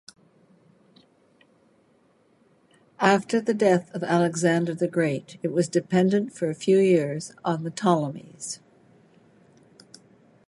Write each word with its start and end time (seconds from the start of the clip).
After 2.99 3.39
the 3.39 3.53
death 3.53 3.93
of 3.93 4.03
Alexander 4.03 4.73
the 4.73 4.87
Great 4.87 5.37
it 5.43 5.49
was 5.51 5.67
dependent 5.67 6.33
for 6.33 6.49
a 6.49 6.55
few 6.55 6.79
years 6.79 7.33
on 7.45 7.61
the 7.63 7.69
Ptolemies. 7.69 8.59